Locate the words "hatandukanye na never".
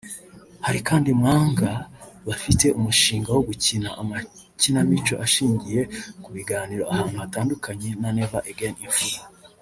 7.23-8.41